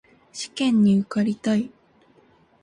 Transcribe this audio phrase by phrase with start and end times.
[0.31, 1.69] 試験に受かりたい